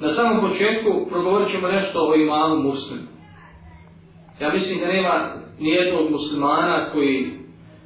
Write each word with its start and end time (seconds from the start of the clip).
Na 0.00 0.08
samom 0.08 0.40
početku 0.40 1.06
progovorit 1.08 1.50
ćemo 1.50 1.68
nešto 1.68 1.98
o 1.98 2.14
imamu 2.14 2.62
muslimu. 2.62 3.06
Ja 4.40 4.52
mislim 4.52 4.80
da 4.80 4.86
nema 4.86 5.32
nijednog 5.58 6.10
muslimana 6.10 6.90
koji 6.92 7.32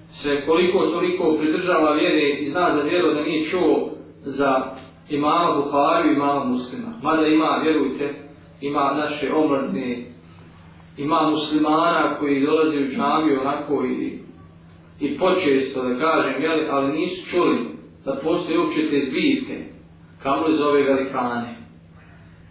se 0.08 0.42
koliko 0.46 0.86
toliko 0.86 1.36
pridržava 1.38 1.92
vjere 1.92 2.30
i 2.30 2.44
zna 2.44 2.74
za 2.74 2.82
vjeru 2.82 3.14
da 3.14 3.22
nije 3.22 3.44
čuo 3.44 3.90
za 4.22 4.74
imama 5.10 5.56
Buhariju 5.56 6.12
i 6.12 6.16
imama 6.16 6.44
muslima. 6.44 6.98
Mada 7.02 7.26
ima, 7.26 7.60
vjerujte, 7.64 8.14
ima 8.60 8.94
naše 8.94 9.32
omladne, 9.34 10.06
ima 10.96 11.28
muslimana 11.30 12.16
koji 12.18 12.46
dolazi 12.46 12.82
u 12.82 12.86
džamiju 12.86 13.40
onako 13.40 13.84
i, 13.84 14.18
i 15.00 15.18
počesto 15.18 15.82
da 15.82 15.98
kažem, 15.98 16.42
jeli, 16.42 16.66
ali 16.70 16.98
nisu 16.98 17.30
čuli 17.30 17.68
da 18.04 18.20
postoje 18.24 18.58
uopće 18.58 18.90
te 18.90 19.00
zbirke, 19.00 19.64
kamo 20.22 20.46
li 20.46 20.62
ove 20.62 20.82
velikane. 20.82 21.61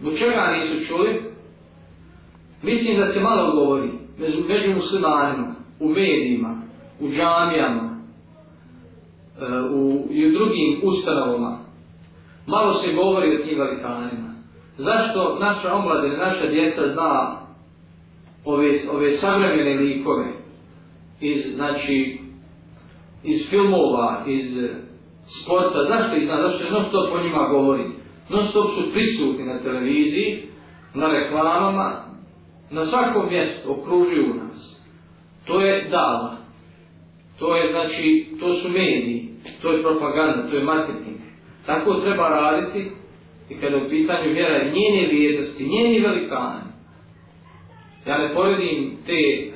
Zbog 0.02 0.14
čega 0.18 0.51
nisu 0.51 0.87
čuli? 0.87 1.23
Mislim 2.61 2.97
da 2.97 3.05
se 3.05 3.21
malo 3.21 3.55
govori 3.55 3.92
među, 4.18 4.37
među 4.47 4.73
muslimanima, 4.73 5.55
u 5.79 5.89
medijima, 5.89 6.61
u 7.00 7.07
džamijama, 7.09 7.97
e, 9.42 9.59
u, 9.71 10.07
i 10.11 10.28
u 10.28 10.32
drugim 10.32 10.82
ustanovama. 10.83 11.59
Malo 12.47 12.73
se 12.73 12.93
govori 12.93 13.36
o 13.36 13.45
tim 13.45 13.59
velikanima. 13.59 14.33
Zašto 14.78 15.37
naša 15.39 15.73
omladina, 15.73 16.18
naša 16.18 16.47
djeca 16.47 16.87
zna 16.87 17.37
ove, 18.45 18.70
ove 18.93 19.11
savremene 19.11 19.75
likove 19.75 20.33
iz, 21.20 21.56
znači, 21.56 22.20
iz 23.23 23.50
filmova, 23.50 24.23
iz 24.28 24.57
sporta, 25.25 25.83
zašto 25.83 26.15
ih 26.15 26.25
zna, 26.25 26.47
zašto 26.47 26.64
je 26.64 26.71
non 26.71 26.86
stop 26.89 27.14
o 27.14 27.23
njima 27.23 27.47
govori? 27.47 27.90
Non 28.32 28.46
stop 28.46 28.70
su 28.70 28.92
prisutni 28.94 29.46
na 29.46 29.60
televiziji, 29.60 30.44
na 30.94 31.08
reklamama, 31.08 32.06
na 32.72 32.82
svakom 32.82 33.30
mjestu 33.30 33.72
okružuju 33.72 34.34
nas. 34.34 34.84
To 35.48 35.62
je 35.62 35.90
dala. 35.90 36.38
To 37.40 37.56
je, 37.56 37.72
znači, 37.72 38.28
to 38.40 38.54
su 38.54 38.70
mediji, 38.70 39.30
to 39.62 39.72
je 39.72 39.84
propaganda, 39.84 40.50
to 40.50 40.56
je 40.56 40.64
marketing. 40.64 41.18
Tako 41.66 41.94
treba 41.94 42.30
raditi 42.30 42.92
i 43.50 43.56
kada 43.56 43.78
u 43.78 43.90
pitanju 43.90 44.34
vjera 44.34 44.64
njene 44.64 45.08
vrijednosti, 45.08 45.70
njeni 45.70 46.00
velikani. 46.00 46.72
Ja 48.08 48.18
ne 48.18 48.34
poredim 48.34 48.98
te 49.06 49.52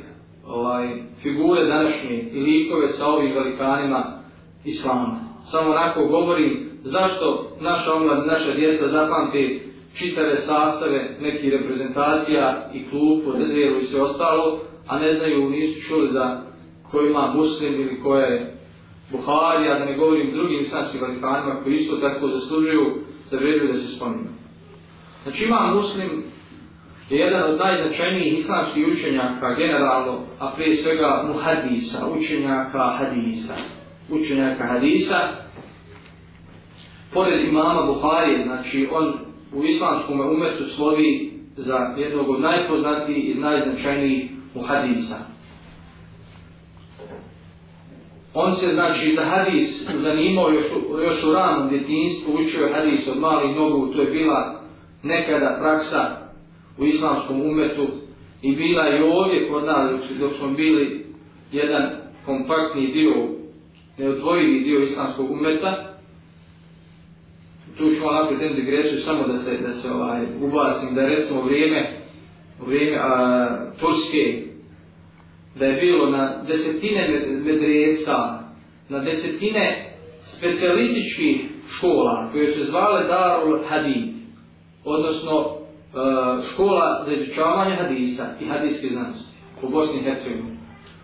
ovaj, 0.47 0.87
figure 1.21 1.65
današnje 1.65 2.29
i 2.31 2.39
likove 2.39 2.87
sa 2.87 3.07
ovim 3.07 3.33
velikanima 3.33 4.21
islama. 4.65 5.19
Samo 5.43 5.69
onako 5.71 6.07
govorim 6.07 6.64
zašto 6.85 7.51
naša 7.59 7.93
omlad, 7.93 8.27
naša 8.27 8.53
djeca 8.53 8.87
zapamti 8.87 9.61
čitave 9.97 10.35
sastave 10.35 11.17
nekih 11.21 11.51
reprezentacija 11.51 12.69
i 12.73 12.89
klub, 12.89 13.35
rezervu 13.37 13.77
i 13.77 13.83
sve 13.83 14.01
ostalo, 14.01 14.59
a 14.87 14.99
ne 14.99 15.13
znaju, 15.17 15.49
nisu 15.49 15.87
čuli 15.87 16.11
za 16.11 16.41
ko 16.91 17.01
ima 17.01 17.33
muslim 17.35 17.73
ili 17.73 18.01
ko 18.03 18.15
je 18.15 18.51
Buhari, 19.11 19.67
da 19.67 19.85
ne 19.85 19.97
govorim 19.97 20.31
drugim 20.31 20.59
islamskim 20.59 21.01
velikanima 21.01 21.63
koji 21.63 21.75
isto 21.75 21.95
tako 21.97 22.27
zaslužuju 22.27 22.85
za 23.29 23.37
da 23.67 23.73
se 23.73 23.95
spominu. 23.95 24.29
Znači 25.23 25.45
ima 25.45 25.71
muslim 25.75 26.23
je 27.09 27.19
jedan 27.19 27.51
od 27.51 27.59
najznačajnijih 27.59 28.39
islamskih 28.39 28.87
učenjaka 28.87 29.53
generalno, 29.53 30.21
a 30.39 30.51
prije 30.55 30.75
svega 30.75 31.23
muhadisa, 31.27 32.07
učenjaka 32.07 32.97
hadisa. 32.97 33.53
Učenjaka 34.09 34.67
hadisa. 34.67 35.44
Pored 37.15 37.47
imama 37.47 37.81
Buhari, 37.85 38.43
znači 38.43 38.87
on 38.91 39.13
u 39.53 39.63
islamskom 39.63 40.19
umetu 40.19 40.65
slovi 40.65 41.31
za 41.55 41.93
jednog 41.97 42.29
od 42.29 42.41
najpoznatijih 42.41 43.35
i 43.35 43.39
najznačajnijih 43.39 44.31
muhadisa. 44.55 45.15
On 48.33 48.51
se 48.51 48.73
znači 48.73 49.11
za 49.11 49.25
hadis 49.25 49.87
zanimao 49.93 50.49
još, 50.49 50.65
još 51.05 51.23
u 51.23 51.33
ranom 51.33 51.69
djetinstvu, 51.69 52.33
učio 52.33 52.65
je 52.65 52.73
hadis 52.73 53.07
od 53.07 53.17
malih 53.17 53.55
nogu, 53.55 53.93
to 53.93 54.01
je 54.01 54.11
bila 54.11 54.61
nekada 55.03 55.57
praksa 55.59 56.17
u 56.77 56.85
islamskom 56.85 57.41
umetu 57.41 57.87
i 58.41 58.55
bila 58.55 58.83
je 58.83 59.03
ovdje 59.03 59.49
kod 59.49 59.65
nas 59.65 59.91
dok 60.19 60.33
smo 60.37 60.47
bili 60.47 61.05
jedan 61.51 61.89
kompaktni 62.25 62.87
dio, 62.87 63.27
neodvojivi 63.97 64.63
dio 64.63 64.79
islamskog 64.79 65.31
umeta. 65.31 65.94
Tu 67.77 67.89
ću 67.89 68.07
onako 68.07 68.23
naprijed 68.23 68.41
jednu 68.41 68.55
digresiju 68.55 68.99
samo 68.99 69.27
da 69.27 69.33
se, 69.33 69.57
da 69.57 69.71
se 69.71 69.91
ovaj, 69.91 70.21
ubasim, 70.41 70.95
da 70.95 71.05
recimo 71.05 71.41
vrijeme, 71.41 71.99
vrijeme 72.67 72.97
a, 72.97 73.71
Turske, 73.79 74.45
da 75.55 75.65
je 75.65 75.81
bilo 75.81 76.09
na 76.09 76.43
desetine 76.47 77.07
medresa, 77.45 78.39
na 78.89 78.99
desetine 78.99 79.95
specijalističkih 80.21 81.41
škola 81.67 82.29
koje 82.31 82.51
se 82.51 82.63
zvale 82.63 83.07
Darul 83.07 83.59
Hadid, 83.67 84.13
odnosno 84.85 85.31
e, 85.31 85.51
škola 86.51 87.03
za 87.05 87.11
izučavanje 87.13 87.75
hadisa 87.75 88.25
i 88.41 88.45
hadijske 88.45 88.87
znanosti 88.87 89.35
u 89.63 89.69
Bosni 89.69 89.99
i 89.99 90.03
Hercegovini. 90.03 90.57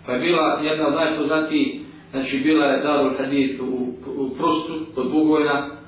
Pa 0.06 0.12
je 0.12 0.20
bila 0.20 0.60
jedna 0.62 0.88
od 0.88 0.94
najpoznatijih, 0.94 1.82
znači 2.12 2.40
bila 2.40 2.66
je 2.66 2.84
Darul 2.84 3.18
Hadid 3.18 3.60
u, 3.60 3.94
u 4.06 4.30
Prustu, 4.30 4.86
kod 4.96 5.12
Bugojna, 5.12 5.81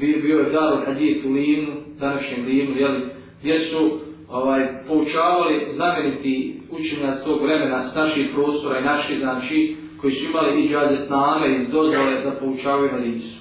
bio, 0.00 0.18
bio 0.22 0.38
je 0.38 0.50
Darul 0.50 0.84
Hadid 0.86 1.26
u 1.26 1.32
Livnu, 1.32 1.72
današnjem 1.98 2.46
Livnu, 2.46 2.76
jeli, 2.76 3.00
gdje 3.40 3.60
su 3.60 3.98
ovaj, 4.28 4.84
poučavali 4.86 5.66
znameniti 5.70 6.60
učenja 6.70 7.12
tog 7.24 7.42
vremena 7.42 7.84
s 7.84 7.94
naših 7.94 8.30
prostora 8.34 8.78
i 8.78 8.84
naših, 8.84 9.18
znači, 9.18 9.76
koji 10.00 10.12
su 10.12 10.24
imali 10.24 10.62
i 10.62 10.68
džadet 10.68 11.10
name 11.10 11.56
i 11.56 11.66
dozvole 11.66 12.22
da 12.24 12.30
poučavaju 12.30 12.90
hadisu. 12.90 13.40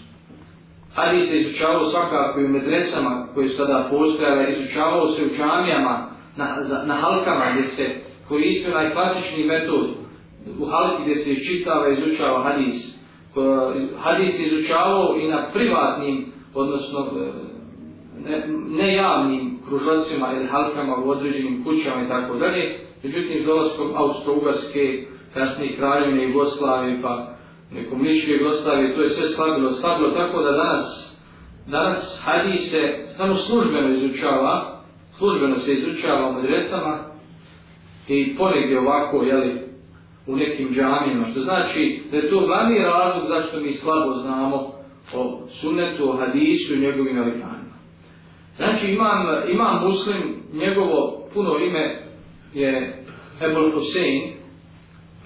Hadis 0.93 1.29
se 1.29 1.37
izučavao 1.37 1.85
svakako 1.85 2.39
i 2.39 2.45
u 2.45 2.49
medresama 2.49 3.27
koje 3.33 3.47
su 3.47 3.57
tada 3.57 3.87
postojale, 3.91 4.51
izučavao 4.51 5.07
se 5.07 5.25
u 5.25 5.29
džamijama, 5.29 6.09
na, 6.37 6.55
na 6.85 6.95
halkama 6.95 7.51
gdje 7.51 7.63
se 7.63 7.95
koristio 8.27 8.73
najklasičniji 8.73 9.47
metod 9.47 9.89
u 10.59 10.65
halki 10.65 11.03
gdje 11.03 11.15
se 11.15 11.35
čitava 11.35 11.89
i 11.89 11.93
izučava 11.93 12.43
hadis. 12.43 12.99
Hadis 13.97 14.37
se 14.37 14.43
izučavao 14.47 15.17
i 15.21 15.27
na 15.27 15.51
privatnim, 15.53 16.25
odnosno 16.53 16.99
e, 16.99 17.31
ne, 18.29 18.47
ne 18.69 18.95
kružacima 19.69 20.33
ili 20.33 20.47
halkama 20.47 20.95
u 21.05 21.09
određenim 21.09 21.63
kućama 21.63 22.03
i 22.03 22.07
tako 22.07 22.37
dalje. 22.37 22.79
Međutim, 23.03 23.43
s 23.43 23.45
dolazkom 23.45 23.91
Austro-Ugarske, 23.95 25.05
kasnije 25.33 25.77
kraljevne 25.77 26.23
Jugoslavije, 26.23 27.01
pa 27.01 27.27
nekom 27.71 28.01
ličke 28.01 28.31
Jugoslavije, 28.31 28.95
to 28.95 29.01
je 29.01 29.09
sve 29.09 29.27
slabilo, 29.27 29.71
slabilo, 29.71 30.11
tako 30.11 30.41
da 30.41 30.51
danas, 30.51 31.17
danas 31.67 32.21
hadis 32.25 32.71
se 32.71 32.99
samo 33.03 33.35
službeno 33.35 33.89
izučava, 33.89 34.81
službeno 35.17 35.55
se 35.55 35.73
izučava 35.73 36.29
u 36.29 36.33
medresama 36.33 36.97
i 38.07 38.37
ponegdje 38.37 38.79
ovako, 38.79 39.23
jeli, 39.23 39.61
u 40.27 40.35
nekim 40.35 40.69
džamijama, 40.69 41.27
što 41.31 41.39
znači 41.39 42.03
da 42.11 42.17
je 42.17 42.29
to 42.29 42.45
glavni 42.45 42.79
razlog 42.79 43.27
zašto 43.27 43.59
mi 43.59 43.71
slabo 43.71 44.13
znamo 44.13 44.78
o 45.13 45.47
sunnetu, 45.47 46.09
o 46.09 46.17
hadisu 46.17 46.73
i 46.73 46.79
njegovim 46.79 47.15
velikanima. 47.15 47.75
Znači 48.57 48.91
imam, 48.91 49.49
imam 49.51 49.83
muslim, 49.83 50.35
njegovo 50.53 51.27
puno 51.33 51.57
ime 51.59 52.01
je 52.53 53.03
Ebol 53.41 53.71
Hussein, 53.71 54.33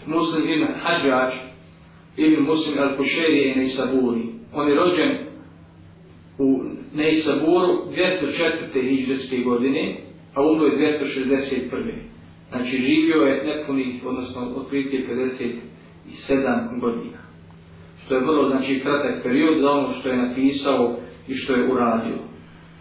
muslim 0.08 0.50
ibn 0.50 0.74
Hadžač, 0.82 1.34
ibn 2.18 2.44
muslim 2.44 2.78
al-Kušeri 2.78 3.52
i 3.52 3.56
Neisaburi. 3.56 4.24
On 4.54 4.68
je 4.68 4.76
rođen 4.76 5.18
u 6.38 6.64
Neisaburu 6.94 7.92
204. 7.92 8.80
iđeske 8.90 9.38
godine, 9.38 9.98
a 10.34 10.42
umro 10.42 10.66
je 10.66 10.78
261. 10.78 12.14
Znači 12.50 12.78
živio 12.78 13.22
je 13.22 13.44
nepunih, 13.44 14.06
odnosno 14.06 14.42
otprilike 14.56 14.98
57 16.08 16.80
godina. 16.80 17.23
Što 18.06 18.16
je 18.16 18.26
vrlo 18.26 18.50
znači, 18.50 18.80
kratak 18.80 19.24
period 19.24 19.60
za 19.62 19.72
ono 19.72 19.88
što 19.88 20.10
je 20.10 20.18
napisao 20.18 20.96
i 21.28 21.34
što 21.34 21.54
je 21.54 21.72
uradio. 21.72 22.18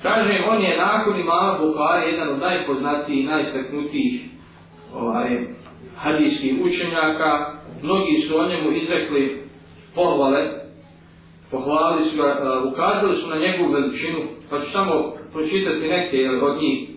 Kaže, 0.02 0.44
on 0.48 0.62
je 0.62 0.76
nakon 0.76 1.20
imama 1.20 1.58
Bukhari 1.58 2.10
jedan 2.10 2.28
od 2.28 2.38
najpoznatijih 2.38 3.24
i 3.24 3.26
najstaknutijih 3.26 4.22
ovaj, 4.94 5.46
hadijskih 5.96 6.54
učenjaka. 6.64 7.52
Mnogi 7.82 8.16
su 8.16 8.38
o 8.38 8.48
njemu 8.48 8.72
izrekli 8.72 9.42
pohvale, 9.94 10.50
pohvalili 11.50 12.04
su 12.04 12.16
ga, 12.16 12.22
uh, 12.22 12.72
ukazali 12.72 13.16
su 13.16 13.28
na 13.28 13.36
njegovu 13.36 13.72
veličinu, 13.72 14.20
pa 14.50 14.60
ću 14.60 14.70
samo 14.70 15.12
pročitati 15.32 15.88
neke 15.88 16.28
od 16.42 16.56
njih. 16.62 16.91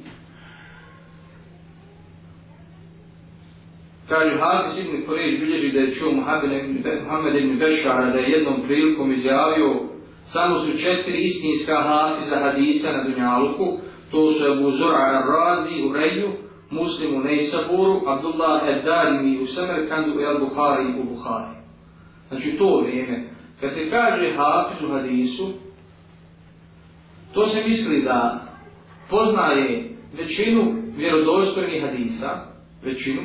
Kaže, 4.10 4.38
Hafiz 4.40 4.86
ibn 4.86 5.06
Korej 5.06 5.38
bilježi 5.38 5.72
da 5.72 5.80
je 5.80 5.92
čuo 5.92 6.12
Muhammed 6.12 7.36
ibn 7.36 7.60
Bešara 7.60 8.12
da 8.12 8.19
je 8.19 8.31
jednom 8.31 8.62
prilikom 8.68 9.12
izjavio 9.12 9.96
samo 10.25 10.60
su 10.60 10.72
četiri 10.72 11.18
istinska 11.18 11.75
hafiza 11.84 12.40
hadisa 12.40 12.92
na 12.92 13.04
Dunjaluku, 13.04 13.78
to 14.12 14.31
su 14.31 14.44
Abu 14.52 14.72
Zura 14.72 14.98
al-Razi 14.98 15.90
u 15.90 15.94
Reju, 15.94 16.31
Muslim 16.69 17.16
u 17.16 17.19
Nejsaburu, 17.19 18.02
Abdullah 18.07 18.63
al-Darimi 18.63 19.42
u 19.42 19.46
Samarkandu 19.46 20.19
i 20.19 20.25
Al-Buhari 20.25 21.00
u 21.00 21.04
Buhari. 21.04 21.56
Znači 22.28 22.58
to 22.58 22.81
vrijeme. 22.81 23.24
Kad 23.62 23.74
se 23.74 23.90
kaže 23.90 24.36
Hafiz 24.36 24.90
u 24.90 24.92
hadisu, 24.94 25.48
to 27.34 27.48
se 27.48 27.63
misli 27.68 28.01
da 28.04 28.48
poznaje 29.10 29.90
većinu 30.18 30.75
vjerodostojnih 30.98 31.84
hadisa, 31.84 32.46
većinu, 32.84 33.22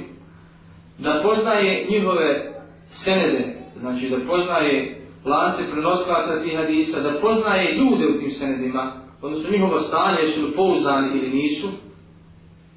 da 1.00 1.20
poznaje 1.22 1.86
njihove 1.90 2.52
senede, 2.88 3.56
znači 3.76 4.08
da 4.08 4.16
poznaje 4.26 5.00
lance 5.24 5.62
prenoslaca 5.72 6.42
tih 6.42 6.56
hadisa, 6.56 7.00
da 7.00 7.20
poznaje 7.20 7.74
ljude 7.74 8.06
u 8.06 8.18
tim 8.18 8.30
senedima, 8.30 8.92
odnosno 9.22 9.50
njihovo 9.50 9.76
stanje, 9.76 10.28
su 10.28 10.42
li 10.42 10.54
pouzdani 10.54 11.18
ili 11.18 11.30
nisu, 11.30 11.68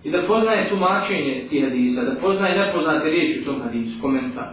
i 0.04 0.12
da 0.12 0.28
poznaje 0.28 0.70
tumačenje 0.70 1.48
tih 1.50 1.64
hadisa, 1.64 2.04
da 2.04 2.16
poznaje 2.22 2.66
nepoznate 2.66 3.10
riječi 3.10 3.42
u 3.42 3.46
tom 3.46 3.62
hadisu, 3.62 4.02
komentar. 4.02 4.50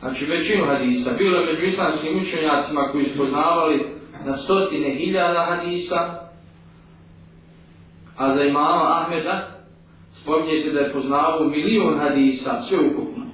Znači 0.00 0.26
većinu 0.26 0.66
hadisa, 0.66 1.12
bilo 1.18 1.38
je 1.38 1.52
među 1.52 1.66
islamskim 1.66 2.18
učenjacima 2.18 2.88
koji 2.92 3.04
su 3.04 3.18
poznavali 3.18 3.86
na 4.26 4.32
stotine 4.32 4.94
hiljada 4.94 5.46
hadisa, 5.50 6.28
a 8.16 8.36
za 8.36 8.42
imama 8.42 9.00
Ahmeda 9.00 9.57
spominje 10.22 10.56
se 10.56 10.72
da 10.72 10.80
je 10.80 10.92
poznavao 10.92 11.48
milion 11.48 11.98
hadisa, 11.98 12.62
sve 12.62 12.78
ukupno. 12.78 13.24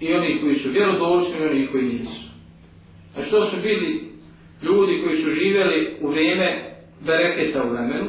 I 0.00 0.14
oni 0.14 0.40
koji 0.40 0.54
su 0.54 0.70
vjerodošli 0.70 1.38
i 1.38 1.48
oni 1.48 1.66
koji 1.66 1.84
nisu. 1.84 2.28
A 3.16 3.22
što 3.22 3.46
su 3.46 3.56
bili 3.62 4.08
ljudi 4.62 5.02
koji 5.04 5.16
su 5.22 5.30
živjeli 5.30 5.96
u 6.00 6.08
vrijeme 6.08 6.74
bereketa 7.06 7.64
u 7.64 7.70
vremenu, 7.70 8.06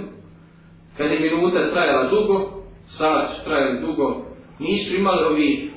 kad 0.98 1.12
je 1.12 1.20
minuta 1.20 1.72
trajala 1.72 2.10
dugo, 2.10 2.64
sad 2.86 3.30
su 3.36 3.44
trajali 3.44 3.82
dugo, 3.82 4.26
nisu 4.60 4.96
imali 4.96 5.26
ovih 5.26 5.70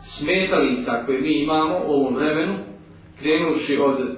smetalica 0.00 1.02
koje 1.06 1.20
mi 1.20 1.42
imamo 1.42 1.78
u 1.86 1.92
ovom 1.92 2.14
vremenu, 2.14 2.54
krenuši 3.18 3.78
od 3.78 4.16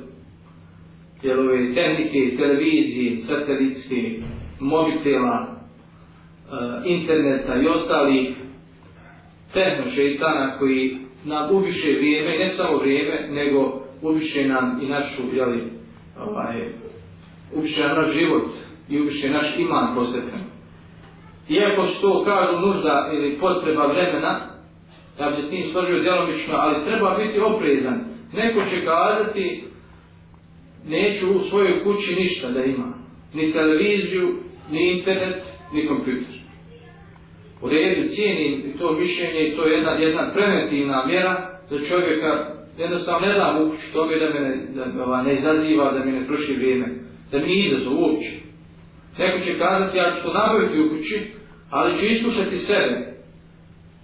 jelove 1.22 1.74
tehnike, 1.74 2.36
televizije, 2.36 3.16
satelitske, 3.16 4.20
mobitela, 4.60 5.55
Eh, 6.52 6.80
interneta 6.84 7.54
i 7.56 7.66
ostali 7.66 8.34
tehnošeitana 9.52 10.58
koji 10.58 10.98
nam 11.24 11.54
ubiše 11.56 11.92
vrijeme, 11.92 12.38
ne 12.38 12.48
samo 12.48 12.78
vrijeme, 12.78 13.28
nego 13.30 13.82
ubiše 14.02 14.48
nam 14.48 14.80
i 14.82 14.86
našu, 14.86 15.22
jeli, 15.32 15.62
ovaj, 16.20 16.72
ubiše 17.52 17.82
nam 17.82 17.96
naš 17.96 18.14
život 18.14 18.44
i 18.88 19.00
ubiše 19.00 19.30
naš 19.30 19.58
iman 19.58 19.94
posebno. 19.94 20.38
Iako 21.48 21.82
što 21.82 22.00
to 22.00 22.24
kažu 22.24 22.66
nužda 22.66 23.10
ili 23.12 23.38
potreba 23.40 23.86
vremena, 23.86 24.40
ja 25.20 25.30
bi 25.30 25.36
se 25.36 25.42
s 25.42 25.52
njim 25.52 25.64
složio 25.64 26.02
djelomično, 26.02 26.54
ali 26.56 26.84
treba 26.84 27.18
biti 27.18 27.40
oprezan. 27.40 28.00
Neko 28.32 28.60
će 28.70 28.84
kazati, 28.84 29.64
neću 30.88 31.26
u 31.36 31.38
svojoj 31.38 31.84
kući 31.84 32.14
ništa 32.14 32.50
da 32.50 32.64
ima. 32.64 32.94
Ni 33.34 33.52
televiziju, 33.52 34.34
ni 34.70 34.98
internet, 34.98 35.55
ni 35.72 35.86
kompjuter. 35.86 36.34
U 37.62 37.68
redu 37.68 38.08
cijenim 38.08 38.74
to 38.78 38.92
mišljenje 38.92 39.48
i 39.48 39.56
to 39.56 39.66
je 39.66 39.74
jedna, 39.76 39.90
jedna 39.90 40.32
preventivna 40.32 41.06
mjera 41.06 41.60
za 41.70 41.78
čovjeka 41.88 42.56
jednostavno 42.78 43.26
ne 43.26 43.34
dam 43.34 43.62
u 43.62 43.72
tome 43.92 44.18
da 44.18 44.28
me 44.28 44.40
ne, 44.40 44.66
da, 44.74 45.04
ovaj, 45.04 45.24
ne 45.24 45.32
izaziva, 45.32 45.92
da 45.92 46.04
mi 46.04 46.12
ne 46.12 46.26
proši 46.26 46.54
vrijeme, 46.54 46.86
da 47.32 47.38
mi 47.38 47.58
izazov 47.58 47.92
uopće. 47.92 48.30
Neko 49.18 49.38
će 49.38 49.58
kazati, 49.58 49.96
ja 49.98 50.12
ću 50.12 50.22
to 50.22 50.32
nabaviti 50.32 50.80
u 50.80 50.90
kući, 50.90 51.30
ali 51.70 51.98
ću 51.98 52.04
iskušati 52.04 52.56
sebe, 52.56 53.16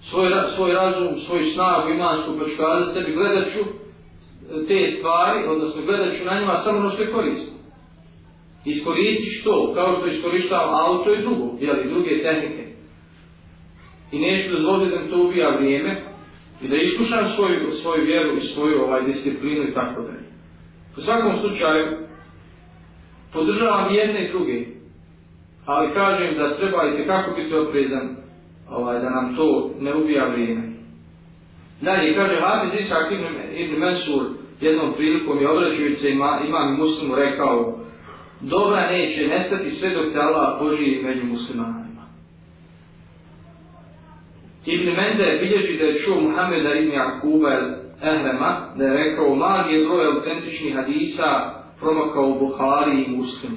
svoj, 0.01 0.29
svoj 0.57 0.73
razum, 0.73 1.19
svoju 1.19 1.45
snagu 1.45 1.91
imansku, 1.91 2.39
pa 2.39 2.45
ću 2.45 2.57
kazati 2.57 2.93
sebi, 2.95 3.13
gledat 3.13 3.49
ću 3.53 3.61
e, 3.61 4.67
te 4.69 4.87
stvari, 4.87 5.47
odnosno 5.49 5.83
gledat 5.83 6.13
ću 6.19 6.25
na 6.25 6.41
njima 6.41 6.55
samo 6.55 6.79
ono 6.79 6.91
što 6.91 7.03
je 7.03 7.13
korisno. 7.13 7.53
Iskoristiš 8.65 9.45
to, 9.45 9.73
kao 9.75 9.93
što 9.93 10.07
iskoristavam 10.07 10.75
auto 10.75 11.15
i 11.15 11.23
drugo, 11.23 11.57
jeli, 11.61 11.89
druge 11.89 12.23
tehnike. 12.23 12.67
I 14.13 14.19
neću 14.19 14.53
dozvoliti 14.53 14.91
da 14.91 15.01
mi 15.03 15.11
to 15.11 15.23
ubija 15.23 15.57
vrijeme, 15.57 16.03
i 16.63 16.69
da 16.69 16.77
iskušam 16.77 17.29
svoju, 17.29 17.71
svoju 17.71 18.05
vjeru 18.05 18.35
i 18.35 18.41
svoju 18.41 18.83
ovaj, 18.83 19.03
disciplinu 19.03 19.63
i 19.65 19.75
tako 19.75 20.03
dalje. 20.03 20.25
U 20.97 21.01
svakom 21.01 21.41
slučaju, 21.41 21.99
podržavam 23.33 23.95
jedne 23.95 24.25
i 24.25 24.33
druge, 24.33 24.65
ali 25.67 25.95
kažem 25.95 26.35
da 26.35 26.57
treba 26.57 26.83
i 26.85 27.07
kako 27.07 27.41
biti 27.41 27.55
oprezan 27.55 28.17
ovaj, 28.71 29.01
da 29.01 29.11
nam 29.11 29.37
to 29.37 29.71
ne 29.81 29.95
ubija 29.95 30.29
vrijeme. 30.29 30.63
Dalje, 31.81 32.15
kaže 32.15 32.41
Hafiz 32.41 32.81
Isak 32.81 33.13
ibn, 33.13 33.25
ibn 33.55 33.81
Mensur 33.81 34.23
jednom 34.61 34.95
prilikom 34.95 35.39
je 35.41 35.51
obraćujući 35.51 36.09
ima, 36.09 36.41
imam 36.49 36.77
muslimu 36.77 37.15
rekao 37.15 37.82
dobra 38.43 38.91
neće 38.91 39.27
nestati 39.27 39.71
sve 39.71 39.91
dok 39.91 40.13
te 40.13 40.19
Allah 40.19 40.59
poživi 40.59 41.03
među 41.03 41.27
muslimanima. 41.27 42.03
Ibn 44.67 44.85
Mende 44.85 45.39
bilježi 45.41 45.79
da 45.79 45.85
je 45.85 45.95
čuo 45.95 46.21
Muhammeda 46.21 46.75
ibn 46.75 46.93
Jakuba 46.93 47.49
Ehrema 48.03 48.75
da 48.77 48.85
je 48.85 48.97
rekao 48.97 49.35
mali 49.35 49.75
je 49.75 49.87
broj 49.87 50.07
autentičnih 50.07 50.75
hadisa 50.75 51.63
promakao 51.81 52.31
u 52.31 52.39
Buhari 52.39 53.03
i 53.03 53.17
Muslimu. 53.17 53.57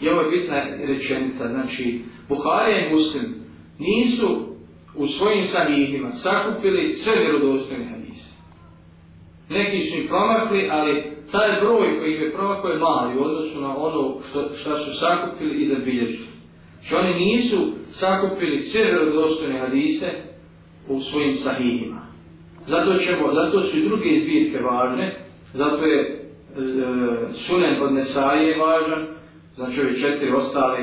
I 0.00 0.08
ovo 0.08 0.20
je 0.20 0.30
bitna 0.30 0.62
rečenica, 0.86 1.48
znači 1.48 2.00
Buhari 2.28 2.86
i 2.86 2.92
Muslim 2.94 3.34
nisu 3.78 4.52
u 4.96 5.06
svojim 5.06 5.44
sanihima 5.44 6.10
sakupili 6.10 6.88
sve 6.88 7.12
vjerodostojne 7.20 7.84
hadise. 7.84 8.30
Neki 9.48 9.80
su 9.84 10.00
im 10.00 10.08
promakli, 10.08 10.68
ali 10.70 11.11
taj 11.32 11.60
broj 11.60 11.98
koji 11.98 12.12
je 12.12 12.32
promakao 12.32 12.70
je 12.70 12.78
mali 12.78 13.18
u 13.18 13.22
odnosu 13.22 13.60
na 13.60 13.76
ono 13.76 14.14
što, 14.28 14.48
što 14.54 14.78
su 14.78 14.98
sakupili 14.98 15.56
i 15.56 15.64
zabilježili. 15.64 16.28
Što 16.82 16.96
oni 16.96 17.14
nisu 17.24 17.56
sakupili 17.88 18.56
sve 18.58 18.82
vjerodostojne 18.84 19.58
hadise, 19.58 20.32
u 20.88 21.00
svojim 21.00 21.32
sahihima. 21.32 22.02
Zato, 22.66 22.94
ćemo, 22.94 23.32
zato 23.32 23.62
su 23.62 23.78
i 23.78 23.88
druge 23.88 24.08
izbirke 24.08 24.58
važne, 24.58 25.16
zato 25.52 25.84
je 25.84 26.00
e, 26.00 26.18
sunen 27.32 27.82
od 27.82 27.92
Nesaje 27.92 28.58
važan, 28.58 29.06
znači 29.54 29.80
ove 29.80 29.94
četiri 29.94 30.30
ostale, 30.32 30.78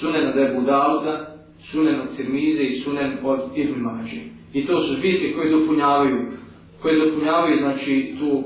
sunen 0.00 0.28
od 0.28 0.38
Ebu 0.38 0.62
Dauda, 0.62 1.36
sunen 1.70 2.00
od 2.00 2.16
Tirmize 2.16 2.62
i 2.62 2.80
sunen 2.80 3.18
od 3.22 3.40
Ibn 3.54 3.80
Mađe. 3.80 4.20
I 4.52 4.66
to 4.66 4.80
su 4.80 4.94
zbirke 4.94 5.32
koje 5.34 5.50
dopunjavaju, 5.50 6.32
koje 6.82 7.06
dopunjavaju, 7.06 7.58
znači, 7.58 8.14
tu, 8.18 8.44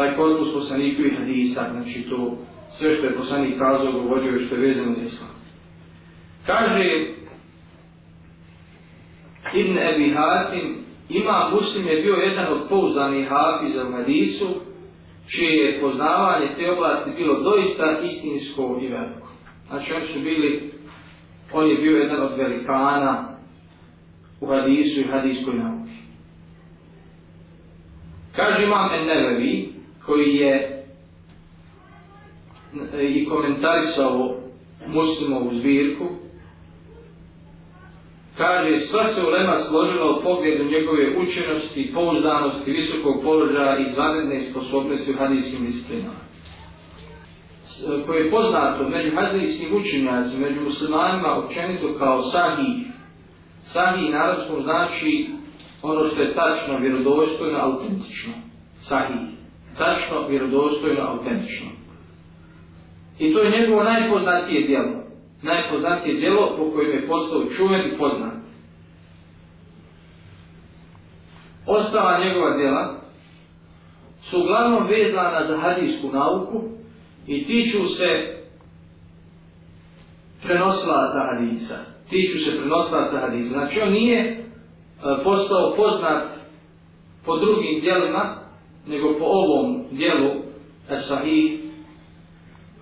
taj 0.00 0.16
korpus 0.16 0.52
poslanikovih 0.52 1.18
hadisa, 1.18 1.60
znači 1.72 2.02
to 2.10 2.36
sve 2.70 2.90
što 2.90 3.06
je 3.06 3.14
poslanik 3.14 3.58
kazao, 3.58 3.92
govorio 3.92 4.38
što 4.38 4.54
je 4.54 4.60
vezano 4.60 4.92
za 4.92 5.02
islam. 5.02 5.30
Kaže 6.46 7.06
Ibn 9.54 9.78
Ebi 9.78 10.14
Hatim, 10.14 10.76
ima 11.08 11.50
muslim 11.54 11.86
je 11.86 12.02
bio 12.02 12.14
jedan 12.14 12.52
od 12.52 12.68
pouzdanih 12.68 13.28
hafiza 13.28 13.88
u 13.88 13.92
Hadisu, 13.92 14.48
čije 15.28 15.64
je 15.64 15.80
poznavanje 15.80 16.54
te 16.56 16.70
oblasti 16.70 17.10
bilo 17.16 17.40
doista 17.40 17.98
istinsko 18.02 18.78
i 18.82 18.88
veliko. 18.88 19.28
Znači 19.68 19.94
oni 19.94 20.04
su 20.04 20.20
bili, 20.20 20.72
on 21.52 21.66
je 21.66 21.76
bio 21.76 21.96
jedan 21.96 22.22
od 22.22 22.38
velikana 22.38 23.38
u 24.40 24.46
Hadisu 24.46 25.00
i 25.00 25.04
Hadiskoj 25.04 25.54
nauki. 25.54 25.92
Kaže 28.36 28.64
imam 28.64 28.90
Ennevevi, 28.94 29.69
koji 30.06 30.34
je 30.36 30.84
e, 32.94 33.04
i 33.04 33.28
komentarisao 33.28 34.36
muslimovu 34.86 35.58
zbirku, 35.58 36.04
kaže 38.36 38.78
sva 38.78 39.04
se 39.04 39.26
ulema 39.26 39.56
složila 39.56 40.16
u 40.16 40.22
pogledu 40.22 40.64
njegove 40.64 41.16
učenosti, 41.18 41.90
pouzdanosti, 41.94 42.72
visokog 42.72 43.22
položaja 43.22 43.78
i 43.78 43.82
izvanredne 43.82 44.40
sposobnosti 44.40 45.12
u 45.12 45.18
hadijskim 45.18 45.64
disciplinama. 45.66 46.20
E, 47.80 48.06
koje 48.06 48.24
je 48.24 48.30
poznato 48.30 48.88
među 48.88 49.16
hadijskim 49.16 49.76
učenjacima, 49.76 50.48
među 50.48 50.60
muslimanima 50.60 51.38
općenito 51.38 51.98
kao 51.98 52.22
sahih. 52.22 52.86
Sahih 53.62 54.10
narodskom 54.10 54.62
znači 54.62 55.30
ono 55.82 56.00
što 56.00 56.22
je 56.22 56.34
tačno, 56.34 56.78
vjerodostojno, 56.78 57.58
autentično. 57.58 58.32
Sahih. 58.78 59.39
Tačno, 59.78 60.28
vjerodostojno, 60.28 61.02
autentično. 61.02 61.66
I 63.18 63.32
to 63.32 63.38
je 63.40 63.60
njegovo 63.60 63.84
najpoznatije 63.84 64.66
djelo 64.66 65.00
najpoznatije 65.42 66.20
djelo 66.20 66.56
po 66.56 66.70
kojem 66.70 66.90
je 66.90 67.06
postao 67.06 67.44
čuven 67.56 67.80
i 67.80 67.98
poznat. 67.98 68.34
Ostala 71.66 72.24
njegova 72.24 72.56
djela 72.56 73.00
su 74.20 74.40
uglavnom 74.40 74.88
vezana 74.88 75.46
za 75.46 75.56
hadijsku 75.58 76.08
nauku 76.12 76.62
i 77.26 77.44
tiču 77.44 77.86
se 77.86 78.36
prenosila 80.42 81.10
za 81.14 81.20
hadisa. 81.30 81.78
Tiču 82.10 82.38
se 82.38 82.58
prenosila 82.58 83.04
za 83.04 83.20
hadisa. 83.20 83.48
Znači 83.48 83.80
on 83.80 83.92
nije 83.92 84.20
e, 84.20 84.40
postao 85.24 85.74
poznat 85.76 86.30
po 87.24 87.36
drugim 87.36 87.80
djelima 87.80 88.39
nego 88.90 89.18
po 89.18 89.24
ovom 89.24 89.84
dijelu 89.90 90.30
e, 90.90 90.96
sahih, 90.96 91.60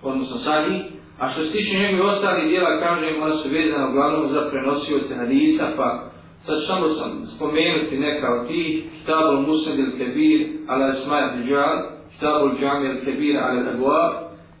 odnosno 0.03 0.37
sahih, 0.37 0.81
a 1.19 1.29
što 1.29 1.43
se 1.43 1.51
tiče 1.51 1.79
njegove 1.79 2.09
ostali 2.09 2.49
dijela, 2.49 2.79
kažem, 2.79 3.23
ona 3.23 3.35
su 3.35 3.49
vezana 3.49 3.89
uglavnom 3.89 4.27
za 4.27 4.49
prenosioce 4.49 5.15
hadisa, 5.15 5.65
pa 5.77 6.09
sad 6.39 6.57
samo 6.67 6.87
sam 6.87 7.25
spomenuti 7.25 7.97
neka 7.97 8.27
od 8.33 8.47
tih, 8.47 8.83
Kitabul 8.99 9.41
Musad 9.47 9.79
il 9.79 9.91
Kebir, 9.97 10.47
ala 10.67 10.85
Asma 10.85 11.19
il 11.19 11.47
Džal, 11.47 11.77
Kitabul 12.11 12.51
Džami 12.59 12.85
il 12.89 13.05
Kebir, 13.05 13.37
ala 13.37 13.71
Abuab, 13.71 14.13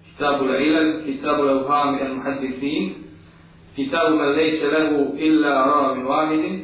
Kitabul 0.09 0.49
Ilal, 0.67 1.03
Kitabul 1.05 1.49
Evham 1.49 1.97
il 2.01 2.15
Muhaddithin, 2.15 2.93
Kitabu 3.75 4.15
man 4.15 4.35
lejse 4.35 4.67
lehu 4.67 5.15
illa 5.17 5.49
ara 5.49 5.95
min 5.95 6.05
wahidin, 6.05 6.55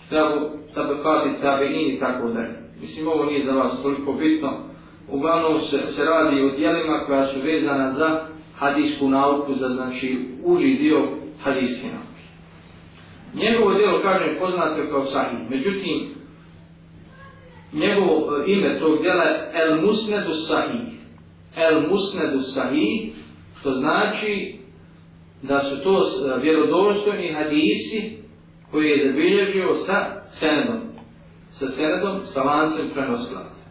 Kitabu 0.00 0.38
Tabakati 0.74 1.40
Tabeini, 1.42 2.00
tako 2.00 2.28
dalje. 2.28 2.53
Mislim, 2.84 3.08
ovo 3.08 3.24
nije 3.24 3.44
za 3.44 3.52
vas 3.52 3.82
toliko 3.82 4.12
bitno. 4.12 4.52
Uglavnom 5.08 5.60
se, 5.60 5.86
se 5.86 6.04
radi 6.04 6.42
o 6.42 6.56
dijelima 6.56 7.04
koja 7.06 7.26
su 7.26 7.40
vezana 7.40 7.90
za 7.90 8.26
hadijsku 8.56 9.08
nauku, 9.08 9.54
za 9.54 9.68
znači 9.68 10.18
uži 10.44 10.74
dio 10.74 11.08
hadijske 11.42 11.86
nauke. 11.86 12.22
Njegovo 13.34 13.74
dijelo, 13.74 14.02
kažem, 14.02 14.36
poznato 14.40 14.90
kao 14.90 15.04
sahih. 15.04 15.50
Međutim, 15.50 16.08
njegovo 17.72 18.36
e, 18.36 18.52
ime 18.52 18.80
tog 18.80 19.02
dijela 19.02 19.24
je 19.24 19.50
El 19.54 19.80
Musnedu 19.80 20.32
Sahih. 20.48 20.94
El 21.56 21.80
Musnedu 21.80 22.40
Sahih, 22.42 23.14
što 23.60 23.72
znači 23.72 24.58
da 25.42 25.60
su 25.60 25.82
to 25.84 25.98
e, 25.98 26.40
vjerodostojni 26.40 27.32
hadisi 27.32 28.18
koji 28.70 28.88
je 28.88 29.06
zabilježio 29.06 29.74
sa 29.74 30.22
senedom. 30.26 30.93
Sa 31.54 31.66
senedom, 31.66 32.26
sa 32.26 32.42
lancem 32.42 32.90
prenoslaca. 32.90 33.62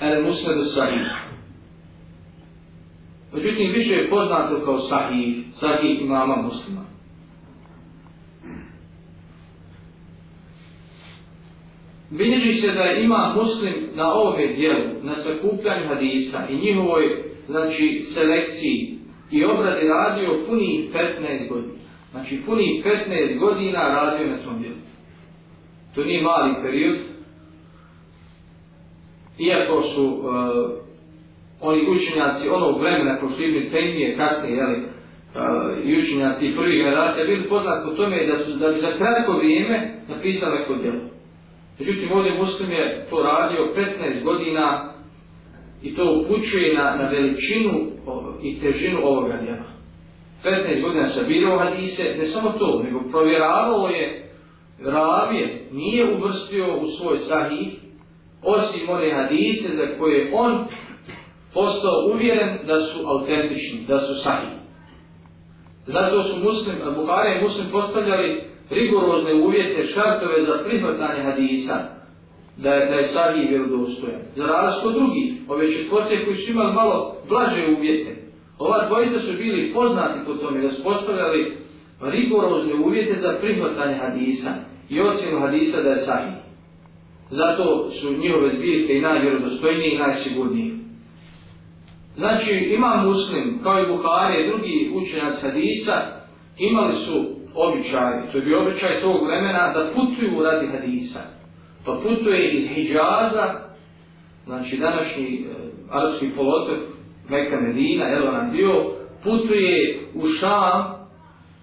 El 0.00 0.22
Musnedu 0.24 0.62
Sahih. 0.62 1.08
Međutim, 3.32 3.72
više 3.72 3.94
je 3.94 4.10
poznato 4.10 4.64
kao 4.64 4.78
Sahih, 4.78 5.44
Sahih 5.52 6.00
imama 6.00 6.36
muslima. 6.36 6.80
Bilježi 12.10 12.52
se 12.52 12.72
da 12.72 12.84
ima 12.84 13.34
muslim 13.36 13.74
na 13.94 14.12
ovome 14.12 14.46
dijelu, 14.46 14.84
na 15.02 15.14
sakupljanju 15.14 15.88
hadisa 15.88 16.46
i 16.50 16.56
njihovoj 16.56 17.24
znači, 17.46 18.00
selekciji 18.02 18.98
i 19.30 19.44
obradi 19.44 19.88
radio 19.88 20.44
puni 20.46 20.90
15 20.94 21.48
godina. 21.48 21.74
Znači 22.10 22.42
puni 22.46 22.82
15 22.84 23.38
godina 23.38 23.80
radio 23.80 24.26
na 24.26 24.42
tom 24.44 24.62
dijelu. 24.62 24.76
To 25.94 26.04
nije 26.04 26.22
mali 26.22 26.54
period. 26.62 26.98
Iako 29.38 29.82
su 29.82 30.04
uh, 30.04 30.30
oni 31.60 31.86
učenjaci 31.90 32.48
onog 32.48 32.80
vremena 32.80 33.20
ko 33.20 33.28
što 33.28 33.42
Ibn 33.42 33.70
Taymiye 33.70 34.16
kasnije, 34.16 34.56
jeli, 34.56 34.78
uh, 34.78 35.84
i 35.84 35.98
učenjaci 35.98 36.54
prvih 36.56 36.78
generacija 36.84 37.26
bili 37.26 37.48
poznat 37.48 37.84
po 37.84 37.90
tome 37.90 38.26
da 38.26 38.38
su 38.38 38.52
da 38.52 38.68
bi 38.68 38.78
za 38.78 38.92
kratko 38.98 39.32
vrijeme 39.32 39.94
napisali 40.08 40.58
neko 40.58 40.74
djelo. 40.74 41.00
Međutim, 41.78 42.12
ovdje 42.12 42.38
muslim 42.38 42.70
je 42.70 43.06
to 43.10 43.22
radio 43.22 43.74
15 43.76 44.24
godina 44.24 44.94
i 45.82 45.94
to 45.94 46.22
upućuje 46.24 46.74
na, 46.74 46.96
na 46.96 47.08
veličinu 47.08 47.72
i 48.42 48.60
težinu 48.60 48.98
ovoga 49.02 49.38
djela. 49.42 49.70
15 50.44 50.82
godina 50.82 51.06
sabirao 51.06 51.58
hadise, 51.58 52.14
ne 52.18 52.24
samo 52.24 52.50
to, 52.50 52.82
nego 52.84 53.00
provjeravalo 53.10 53.88
je 53.88 54.29
ravije, 54.84 55.68
nije 55.72 56.14
uvrstio 56.14 56.76
u 56.80 56.86
svoj 56.86 57.18
sahih, 57.18 57.68
osim 58.42 58.88
one 58.88 59.14
hadise 59.14 59.68
za 59.68 59.98
koje 59.98 60.30
on 60.34 60.64
postao 61.54 62.06
uvjeren 62.12 62.58
da 62.66 62.76
su 62.76 62.98
autentični, 63.06 63.84
da 63.88 63.98
su 63.98 64.14
sahih. 64.14 64.60
Zato 65.84 66.22
su 66.22 66.36
muslim, 66.44 66.76
Buhara 66.96 67.34
i 67.34 67.42
muslim 67.42 67.70
postavljali 67.72 68.42
rigorozne 68.70 69.34
uvjete, 69.34 69.82
šartove 69.82 70.42
za 70.42 70.64
prihvatanje 70.64 71.22
hadisa, 71.22 71.76
da 72.56 72.70
je, 72.70 72.86
da 72.86 72.94
je 72.94 73.02
sahih 73.02 73.50
vjerodostojan. 73.50 74.20
Za 74.36 74.46
razliku 74.46 74.88
od 74.88 74.94
drugih, 74.94 75.32
ove 75.48 75.72
četvorce 75.72 76.24
koji 76.24 76.36
su 76.36 76.50
imali 76.50 76.74
malo 76.74 77.16
blaže 77.28 77.66
uvjete, 77.78 78.16
ova 78.58 78.86
dvojica 78.88 79.18
su 79.18 79.32
bili 79.36 79.72
poznati 79.74 80.20
po 80.26 80.34
tome 80.34 80.60
da 80.60 80.70
su 80.70 80.84
postavljali 80.84 81.59
Pa 82.00 82.10
rigorozne 82.10 82.74
uvjete 82.74 83.14
za 83.18 83.38
prihvatanje 83.40 83.94
hadisa 83.94 84.50
i 84.88 85.00
ocjenu 85.00 85.40
hadisa 85.40 85.82
da 85.82 85.88
je 85.88 85.96
sahih. 85.96 86.34
Zato 87.30 87.90
su 87.90 88.16
njihove 88.16 88.50
zbirke 88.50 88.94
i 88.94 89.00
najvjerodostojnije 89.00 89.94
i 89.94 89.98
najsigurnije. 89.98 90.74
Znači, 92.14 92.50
ima 92.50 93.02
muslim, 93.06 93.60
kao 93.62 93.80
i 93.80 93.86
Buhari 93.86 94.42
i 94.42 94.46
drugi 94.46 94.90
učenjac 94.94 95.42
hadisa, 95.42 95.94
imali 96.58 96.94
su 96.94 97.24
običaj, 97.54 98.32
to 98.32 98.38
je 98.38 98.44
bio 98.44 98.62
običaj 98.62 99.00
tog 99.00 99.26
vremena, 99.26 99.72
da 99.72 99.92
putuju 99.94 100.42
radi 100.42 100.66
hadisa. 100.66 101.20
Pa 101.84 101.92
putuje 101.92 102.50
iz 102.50 102.68
Hidžaza, 102.68 103.46
znači 104.44 104.76
današnji 104.76 105.24
e, 105.24 105.54
arapski 105.90 106.30
polotok, 106.36 106.78
Meka 107.28 107.60
Medina, 107.60 108.16
evo 108.16 108.32
nam 108.32 108.50
dio, 108.50 108.72
putuje 109.24 110.00
u 110.14 110.26
Šam, 110.26 110.99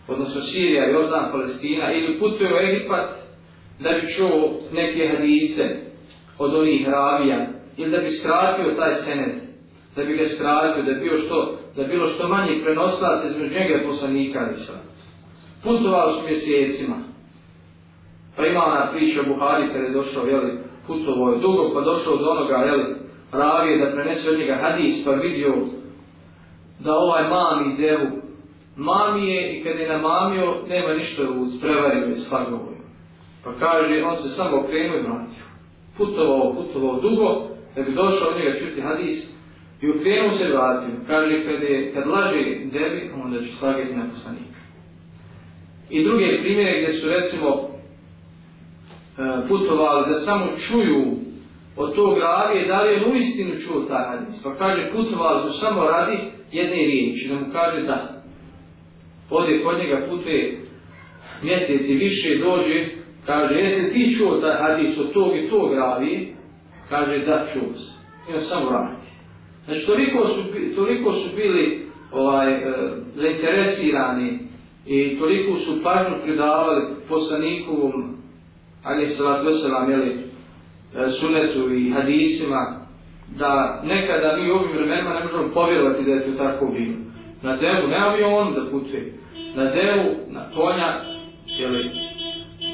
odnosno 0.08 0.42
Sirija, 0.42 0.90
Jordan, 0.90 1.32
Palestina, 1.32 1.94
ili 1.94 2.20
putuje 2.20 2.54
u 2.54 2.58
Egipat, 2.58 3.10
da 3.80 3.90
bi 3.90 4.08
čuo 4.08 4.60
neke 4.72 5.08
hadise 5.08 5.76
od 6.38 6.56
onih 6.56 6.88
ravija, 6.88 7.48
ili 7.78 7.92
da 7.92 7.98
bi 7.98 8.10
skratio 8.10 8.76
taj 8.76 8.94
senet, 8.94 9.36
da 9.96 10.04
bi 10.04 10.14
ga 10.14 10.26
skratio, 10.26 10.84
da 10.84 10.94
bi 10.94 11.00
bilo 11.00 11.18
što, 11.18 11.58
da 11.76 11.84
bilo 11.84 12.06
što 12.06 12.28
manje 12.28 12.62
prenoslac 12.64 13.26
između 13.26 13.54
njega 13.54 13.74
i 13.76 13.88
poslanika, 13.88 14.50
Isa. 14.54 14.74
putovao 15.64 16.14
su 16.14 16.24
mjesecima. 16.24 16.96
Pa 18.36 18.46
ima 18.46 18.64
ona 18.66 18.92
priča 18.92 19.24
Buhari 19.24 19.68
kada 19.68 19.86
je 19.86 19.94
došao, 19.94 20.26
jeli, 20.26 20.60
putovao 20.88 21.30
je 21.34 21.40
dugo, 21.40 21.74
pa 21.74 21.82
došao 21.82 22.18
do 22.18 22.30
onoga, 22.30 22.56
jeli, 22.56 22.96
ravije 23.32 23.86
da 23.86 23.92
prenese 23.92 24.30
od 24.30 24.40
njega 24.40 24.56
hadis, 24.62 25.06
pa 25.06 25.12
vidio 25.12 25.56
da 26.80 26.94
ovaj 26.96 27.24
mami 27.30 27.78
devu 27.78 28.08
mami 28.78 29.30
je 29.30 29.54
i 29.54 29.64
kad 29.64 29.80
je 29.80 29.90
namamio, 29.90 30.56
nema 30.70 30.94
ništa 30.94 31.24
u 31.30 31.46
sprevario 31.46 32.08
i 32.08 32.16
sfargovoj. 32.16 32.78
Pa 33.44 33.54
kaže, 33.60 34.04
on 34.04 34.16
se 34.16 34.28
samo 34.28 34.58
okrenuo 34.58 34.98
i 34.98 35.02
vratio. 35.02 35.46
Putovao, 35.98 36.54
putovao 36.54 37.02
dugo, 37.02 37.48
da 37.76 37.82
bi 37.84 37.92
došao 37.92 38.30
od 38.30 38.38
njega 38.38 38.60
čuti 38.60 38.82
hadis, 38.82 39.38
i 39.82 39.90
okrenuo 39.90 40.32
se 40.32 40.44
i 40.44 40.52
vratio. 40.52 40.94
Kaže, 41.08 41.44
kad, 41.46 41.62
je, 41.62 41.94
kad 41.94 42.08
laže 42.08 42.44
debi, 42.64 43.12
onda 43.24 43.40
će 43.40 43.52
slagati 43.52 43.96
na 43.96 44.10
poslanika 44.14 44.58
i 45.90 46.04
druge 46.04 46.42
primjere 46.42 46.82
gdje 46.82 46.94
su 46.94 47.10
recimo 47.10 47.48
e, 47.50 49.48
putovali 49.48 50.08
da 50.08 50.14
samo 50.14 50.48
čuju 50.58 51.16
od 51.76 51.96
tog 51.96 52.18
ravije 52.18 52.68
da 52.68 52.82
li 52.82 52.94
je 52.94 53.06
u 53.06 53.16
istinu 53.16 53.56
čuo 53.56 53.82
taj 53.82 54.04
hadis. 54.06 54.44
Pa 54.44 54.56
kaže 54.56 54.92
putovali 54.92 55.50
su 55.50 55.60
samo 55.60 55.84
radi 55.84 56.18
jedne 56.52 56.76
riječi, 56.76 57.28
da 57.30 57.36
mu 57.36 57.46
kaže 57.52 57.82
da. 57.82 58.17
Ode 59.30 59.64
kod 59.64 59.78
njega 59.78 60.08
putuje 60.10 60.62
mjeseci 61.44 61.96
više 61.96 62.38
dođe, 62.38 62.86
kaže 63.26 63.56
jesi 63.56 63.94
ti 63.94 64.16
čuo 64.18 64.38
da 64.38 64.60
hadis 64.62 64.98
od 64.98 65.14
tog 65.14 65.38
i 65.38 65.50
tog 65.50 65.74
ravi, 65.74 66.38
Kaže 66.90 67.26
da 67.26 67.46
čuo 67.54 67.74
se. 67.74 67.92
I 68.30 68.34
on 68.34 68.42
samo 68.42 68.70
radi. 68.70 69.08
Znači 69.66 69.86
toliko 69.86 70.28
su, 70.28 70.42
toliko 70.76 71.14
su 71.14 71.36
bili 71.36 71.88
ovaj, 72.12 72.54
e, 72.54 72.62
zainteresirani 73.16 74.40
i 74.86 75.20
toliko 75.20 75.58
su 75.58 75.84
pažnju 75.84 76.16
pridavali 76.24 76.96
poslanikovom 77.10 78.18
ali 78.84 79.02
je 79.02 79.08
salat 79.08 79.46
veselam 79.46 79.92
jeli, 79.92 80.10
e, 80.10 81.08
sunetu 81.08 81.74
i 81.74 81.90
hadisima 81.90 82.88
da 83.40 83.82
nekada 83.86 84.38
mi 84.38 84.52
u 84.52 84.56
ovim 84.56 84.78
vremenima 84.78 85.14
ne 85.14 85.24
možemo 85.24 85.54
povjerovati 85.54 86.04
da 86.04 86.12
je 86.12 86.26
to 86.26 86.44
tako 86.44 86.66
bilo. 86.66 86.96
Na 87.42 87.58
zemlju, 87.58 87.88
ne 87.88 87.98
avion 87.98 88.54
da 88.54 88.72
putuje, 88.72 89.14
na 89.56 89.72
zemlju, 89.72 90.16
na 90.28 90.50
konja, 90.56 91.02
jeli, 91.46 91.92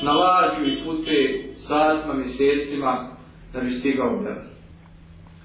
na 0.02 0.12
lađu 0.12 0.66
i 0.66 0.84
putuje 0.86 1.54
satima, 1.56 2.14
mjesecima 2.14 3.08
da 3.54 3.60
bi 3.60 3.70
stigao 3.70 4.18
u 4.20 4.24
devu. 4.24 4.42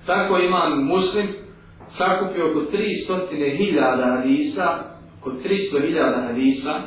Tako 0.06 0.38
imam 0.38 0.86
muslim 0.86 1.28
sakupio 1.86 2.50
oko 2.50 2.60
300.000 2.60 4.16
hadisa 4.16 4.84
oko 5.20 5.30
300.000 5.30 6.26
hadisa 6.26 6.80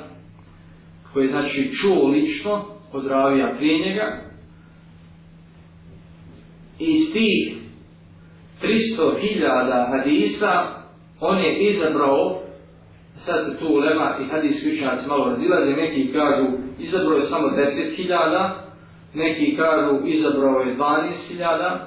koje 1.14 1.28
znači 1.28 1.70
čuo 1.82 2.08
lično 2.08 2.66
od 2.94 3.08
ravija 3.08 3.56
prije 3.58 3.90
njega 3.90 4.22
i 6.80 6.86
iz 6.86 7.14
tih 7.14 7.58
300.000 8.62 9.98
hadisa 9.98 10.81
on 11.22 11.38
je 11.38 11.70
izabrao 11.70 12.42
sad 13.14 13.46
se 13.46 13.60
tu 13.60 13.74
ulema 13.74 14.18
i 14.22 14.30
hadijski 14.30 14.72
učenjaci 14.74 15.08
malo 15.08 15.26
razilaze, 15.26 15.72
neki 15.72 16.14
kažu 16.14 16.46
izabrao 16.80 17.16
je 17.16 17.22
samo 17.22 17.48
10.000, 17.48 18.52
neki 19.14 19.56
kažu 19.56 20.06
izabrao 20.06 20.60
je 20.60 20.78
12.000, 20.78 21.78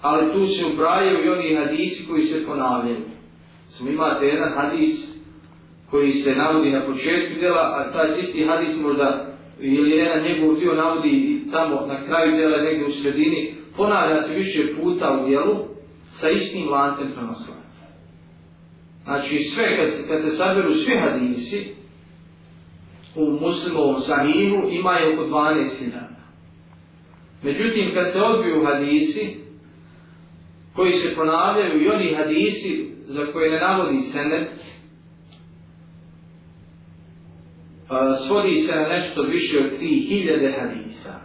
ali 0.00 0.32
tu 0.32 0.46
se 0.46 0.64
ubrajaju 0.72 1.24
i 1.24 1.28
oni 1.28 1.56
hadisi 1.56 2.08
koji 2.08 2.22
se 2.22 2.46
ponavljaju. 2.46 3.00
Smo 3.68 3.90
imate 3.90 4.26
jedan 4.26 4.52
hadis 4.52 5.20
koji 5.90 6.10
se 6.10 6.34
navodi 6.34 6.70
na 6.70 6.86
početku 6.86 7.40
djela, 7.40 7.60
a 7.60 7.92
taj 7.92 8.06
isti 8.20 8.46
hadis 8.46 8.82
možda 8.82 9.26
ili 9.60 9.90
jedan 9.90 10.22
njegov 10.22 10.56
dio 10.56 10.74
navodi 10.74 11.44
tamo 11.52 11.86
na 11.86 12.06
kraju 12.06 12.36
djela, 12.36 12.62
negdje 12.62 12.86
u 12.86 12.90
sredini, 12.90 13.54
ponavlja 13.76 14.16
se 14.16 14.34
više 14.34 14.74
puta 14.80 15.20
u 15.20 15.28
djelu 15.28 15.56
sa 16.10 16.30
istim 16.30 16.68
lancem 16.68 17.08
prenoslaca. 17.14 17.69
Znači 19.10 19.38
sve, 19.38 19.76
kad 19.76 19.90
se, 19.90 20.08
kad 20.08 20.20
se 20.20 20.30
saberu 20.30 20.74
svi 20.74 20.98
hadisi 20.98 21.74
u 23.14 23.30
muslimovom 23.40 24.00
sahihu, 24.00 24.68
imaju 24.70 25.14
oko 25.14 25.24
12.000. 25.24 25.90
Međutim, 27.42 27.94
kad 27.94 28.12
se 28.12 28.22
odbiju 28.22 28.64
hadisi, 28.64 29.36
koji 30.74 30.92
se 30.92 31.14
ponavljaju 31.14 31.82
i 31.82 31.88
oni 31.88 32.14
hadisi 32.14 32.92
za 33.04 33.26
koje 33.32 33.50
ne 33.50 33.60
navodi 33.60 34.00
senet, 34.00 34.64
svodi 38.28 38.54
se 38.54 38.76
na 38.76 38.88
nešto 38.88 39.22
više 39.22 39.58
od 39.58 39.70
3000 39.80 40.60
hadisa. 40.60 41.20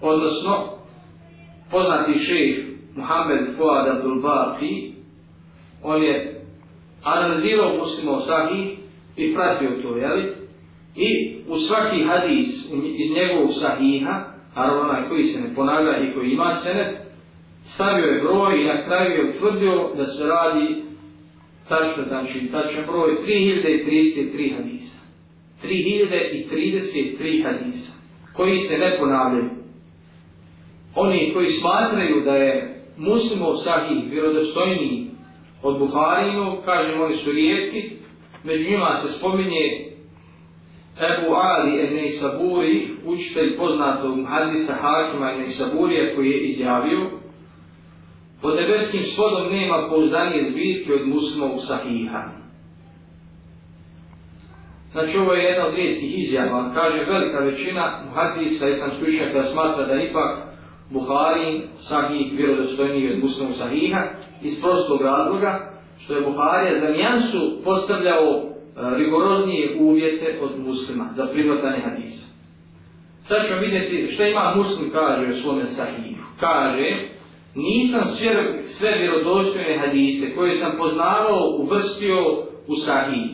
Odnosno, 0.00 0.78
poznati 1.70 2.18
šejh 2.18 2.66
Muhammed 2.96 3.56
Fuad 3.56 3.88
Abdul 3.88 4.22
Baqi, 4.22 4.92
on 5.82 6.02
je 6.02 6.39
analizirao 7.04 7.76
muslimo 7.76 8.20
sahih 8.20 8.78
i 9.16 9.34
pratio 9.34 9.82
to, 9.82 9.96
jeli? 9.96 10.32
I 10.96 11.36
u 11.48 11.54
svaki 11.54 12.04
hadis 12.08 12.70
iz 12.96 13.10
njegovog 13.10 13.50
sahiha, 13.52 14.24
naravno 14.56 14.82
onaj 14.82 15.08
koji 15.08 15.22
se 15.22 15.40
ne 15.40 15.54
ponavlja 15.54 15.98
i 15.98 16.14
koji 16.14 16.30
ima 16.30 16.50
senet, 16.50 16.98
stavio 17.62 18.04
je 18.04 18.22
broj 18.22 18.62
i 18.62 18.66
na 18.66 18.84
kraju 18.86 19.10
je 19.10 19.30
utvrdio 19.30 19.90
da 19.96 20.04
se 20.04 20.26
radi 20.26 20.82
tačno, 21.68 22.04
znači 22.08 22.48
tačno 22.52 22.82
broj 22.86 23.16
3033 23.26 24.56
hadisa. 24.56 25.00
3033 25.64 27.44
hadisa 27.44 27.92
koji 28.32 28.56
se 28.56 28.78
ne 28.78 28.98
ponavljaju. 28.98 29.50
Oni 30.94 31.30
koji 31.34 31.46
smatraju 31.46 32.20
da 32.24 32.36
je 32.36 32.82
muslimov 32.96 33.54
sahih 33.54 34.10
vjerodostojniji 34.10 35.09
od 35.62 35.78
Buharinu, 35.78 36.56
kažem 36.64 37.00
oni 37.00 37.16
su 37.16 37.32
rijetki, 37.32 37.90
među 38.44 38.70
njima 38.70 38.96
se 38.96 39.08
spominje 39.08 39.90
Ebu 41.00 41.34
Ali 41.34 41.80
Enei 41.80 42.08
Saburi, 42.08 42.88
učitelj 43.04 43.56
poznatog 43.56 44.18
hadisa 44.28 44.74
Hakima 44.74 45.30
Enei 45.30 45.48
Saburija 45.48 46.14
koji 46.16 46.30
je 46.30 46.40
izjavio 46.40 47.10
pod 48.42 48.56
nebeskim 48.56 49.00
svodom 49.02 49.52
nema 49.52 49.88
pouzdanije 49.88 50.50
zbirke 50.50 50.92
od 50.94 51.08
muslimov 51.08 51.56
sahiha. 51.56 52.22
Znači 54.92 55.18
ovo 55.18 55.32
je 55.32 55.44
jedna 55.44 55.66
od 55.66 55.74
rijetkih 55.74 56.18
izjava, 56.18 56.72
kaže 56.74 57.04
velika 57.04 57.38
većina 57.38 58.02
muhadisa 58.06 58.68
i 58.68 58.74
sam 58.74 58.90
slušao 58.90 59.32
da 59.32 59.42
smatra 59.42 59.86
da 59.86 60.02
ipak 60.02 60.49
Buhari 60.90 61.62
sahih 61.74 62.32
vjerodostojniji 62.32 63.12
od 63.12 63.18
Muslimu 63.18 63.52
sahiha 63.52 64.02
iz 64.42 64.60
prostog 64.60 65.02
razloga 65.02 65.70
što 65.98 66.14
je 66.14 66.20
Buharija 66.20 66.80
za 66.80 66.88
nijansu 66.88 67.62
postavljao 67.64 68.26
e, 68.26 68.48
rigoroznije 68.96 69.76
uvjete 69.80 70.38
od 70.42 70.50
muslima 70.66 71.08
za 71.12 71.26
prihvatanje 71.26 71.80
hadisa. 71.80 72.26
Sad 73.20 73.46
ćemo 73.46 73.60
vidjeti 73.60 74.12
što 74.12 74.24
ima 74.24 74.54
muslim 74.56 74.90
kaže 74.92 75.30
u 75.30 75.34
svome 75.34 75.64
sahihu. 75.64 76.22
Kaže, 76.40 77.08
nisam 77.54 78.04
sve, 78.06 78.62
sve 78.62 78.98
vjerodostojne 78.98 79.78
hadise 79.78 80.34
koje 80.34 80.50
sam 80.50 80.72
poznavao 80.78 81.56
uvrstio 81.58 82.18
u 82.66 82.74
sahih. 82.76 83.30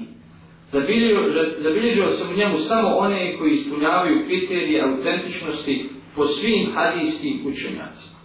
Zabilježio, 0.66 1.50
zabilježio 1.56 2.08
sam 2.08 2.32
u 2.32 2.36
njemu 2.36 2.56
samo 2.56 2.88
one 2.88 3.38
koji 3.38 3.50
ispunjavaju 3.52 4.24
kriterije 4.26 4.82
autentičnosti 4.82 5.90
po 6.16 6.26
svim 6.26 6.72
hadijskim 6.74 7.46
učenjacima. 7.46 8.16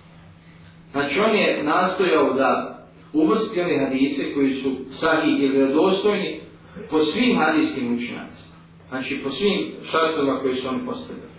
Znači 0.92 1.20
on 1.20 1.36
je 1.36 1.64
nastojao 1.64 2.34
da 2.34 2.82
uvrsti 3.14 3.62
one 3.62 3.86
hadise 3.86 4.34
koji 4.34 4.54
su 4.54 4.72
sahih 4.90 5.40
ili 5.40 5.58
vjerodostojni 5.58 6.42
po 6.90 7.00
svim 7.00 7.38
hadijskim 7.38 7.94
učenjacima. 7.94 8.56
Znači 8.90 9.22
po 9.24 9.30
svim 9.30 9.72
šartovima 9.84 10.40
koji 10.40 10.56
su 10.56 10.68
oni 10.68 10.86
postavili. 10.86 11.32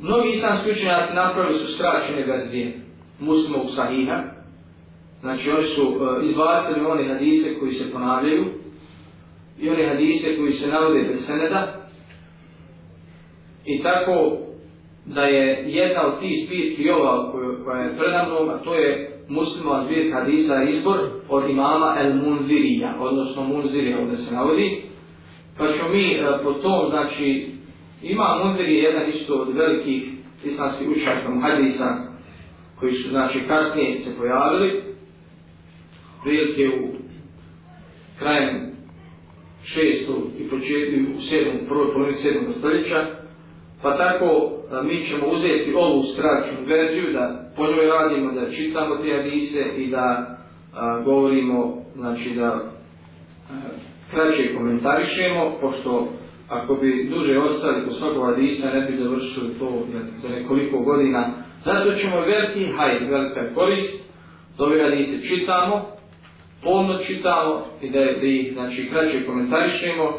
Mnogi 0.00 0.28
islamski 0.28 0.70
učenjaci 0.70 1.14
napravili 1.14 1.58
su 1.58 1.74
skraćene 1.74 2.26
verzije 2.26 2.80
muslimog 3.20 3.66
sahiha. 3.70 4.22
Znači 5.20 5.50
oni 5.50 5.66
su 5.66 5.82
uh, 5.82 6.24
izbacili 6.24 6.86
one 6.86 7.08
hadise 7.08 7.58
koji 7.58 7.72
se 7.72 7.92
ponavljaju 7.92 8.61
i 9.62 9.70
one 9.70 9.88
hadise 9.88 10.36
koji 10.36 10.52
se 10.52 10.70
navode 10.70 11.02
bez 11.02 11.26
seneda. 11.26 11.88
I 13.66 13.82
tako 13.82 14.36
da 15.06 15.22
je 15.22 15.64
jedna 15.66 16.06
od 16.06 16.20
tih 16.20 16.46
zbirki 16.46 16.90
ova 16.90 17.32
koja 17.64 17.82
je 17.82 17.96
predamnom, 17.98 18.48
a 18.48 18.58
to 18.58 18.74
je 18.74 19.18
muslimova 19.28 19.84
zbirka 19.84 20.18
hadisa 20.18 20.62
izbor 20.62 20.98
od 21.28 21.50
imama 21.50 21.96
El 22.00 22.14
Munzirija, 22.14 22.96
odnosno 23.00 23.44
Munzirija 23.44 23.98
ovdje 23.98 24.16
se 24.16 24.34
navodi. 24.34 24.82
Pa 25.58 25.72
ćemo 25.72 25.88
mi 25.88 26.12
e, 26.12 26.24
po 26.42 26.52
tom, 26.52 26.90
znači, 26.90 27.52
Ima 28.02 28.40
Munzirija 28.44 28.88
jedan 28.88 29.08
isto 29.08 29.34
od 29.34 29.56
velikih 29.56 30.10
islamskih 30.44 30.88
učaka 30.88 31.30
muhadisa 31.30 31.96
koji 32.80 32.92
su 32.92 33.08
znači 33.08 33.40
kasnije 33.48 33.94
se 33.94 34.18
pojavili 34.18 34.82
prilike 36.22 36.68
u 36.68 36.88
krajem 38.18 38.71
šestu 39.64 40.12
i 40.38 40.48
početku 40.48 41.18
u 41.18 41.20
sedmom, 41.20 41.66
prvoj 41.68 41.92
polovini 41.92 42.14
sedmog 42.14 42.52
stoljeća 42.52 43.06
pa 43.82 43.96
tako 43.96 44.52
a, 44.70 44.82
mi 44.82 45.00
ćemo 45.00 45.26
uzeti 45.26 45.74
ovu 45.76 46.02
skraćenu 46.02 46.66
verziju 46.66 47.12
da 47.12 47.52
po 47.56 47.66
njoj 47.66 47.86
radimo, 47.86 48.32
da 48.32 48.50
čitamo 48.50 48.96
te 48.96 49.16
hadise 49.16 49.64
i 49.76 49.86
da 49.90 50.36
a, 50.74 51.02
govorimo, 51.04 51.82
znači 51.96 52.30
da 52.30 52.46
a, 52.46 52.70
kraće 54.10 54.54
komentarišemo, 54.54 55.56
pošto 55.60 56.08
ako 56.48 56.74
bi 56.74 57.08
duže 57.14 57.38
ostali 57.38 57.86
po 57.86 57.90
svakog 57.92 58.26
hadisa, 58.26 58.70
ne 58.70 58.80
bi 58.80 58.96
završili 58.96 59.54
to 59.58 59.86
za 60.16 60.28
nekoliko 60.28 60.78
godina. 60.78 61.32
Zato 61.64 61.92
ćemo 61.92 62.20
veliki 62.20 62.72
hajt, 62.72 63.02
velika 63.10 63.54
korist, 63.54 64.04
dobi 64.58 64.74
ove 64.74 64.90
hadise 64.90 65.28
čitamo, 65.28 65.86
pomno 66.62 66.98
čitamo 66.98 67.64
i 67.82 67.90
da, 67.90 67.98
da 67.98 68.26
ih 68.26 68.52
znači, 68.52 68.88
kraće 68.90 69.26
komentarišemo 69.26 70.12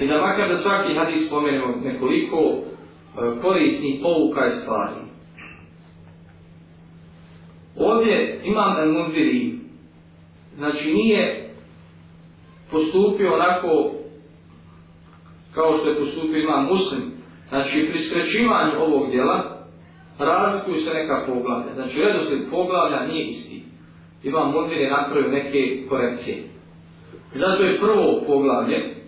i 0.00 0.06
da 0.06 0.20
makar 0.20 0.48
da 0.48 0.56
svaki 0.56 0.94
hadis 0.94 1.26
spomenemo 1.26 1.74
nekoliko 1.84 2.36
e, 2.36 3.40
korisnih 3.42 4.00
pouka 4.02 4.46
i 4.46 4.50
stvari. 4.50 5.00
Ovdje 7.76 8.40
imam 8.44 8.74
da 8.74 8.86
mundiri, 8.86 9.54
znači 10.56 10.94
nije 10.94 11.50
postupio 12.70 13.34
onako 13.34 13.90
kao 15.54 15.78
što 15.78 15.90
je 15.90 15.98
postupio 15.98 16.42
Imam 16.42 16.66
muslim, 16.66 17.12
znači 17.48 17.88
pri 17.90 17.98
skrećivanju 17.98 18.72
ovog 18.80 19.10
dijela 19.10 19.66
razlikuju 20.18 20.76
se 20.76 20.90
neka 20.94 21.24
poglavlja. 21.26 21.74
Znači 21.74 21.98
redosled 22.00 22.50
poglavlja 22.50 23.06
nije 23.06 23.24
isti. 23.24 23.69
Imam 24.22 24.52
Mundir 24.52 24.78
je 24.78 24.90
napravio 24.90 25.30
neke 25.30 25.86
korekcije. 25.88 26.36
Zato 27.34 27.62
je 27.62 27.80
prvo 27.80 28.22
poglavlje 28.26 28.99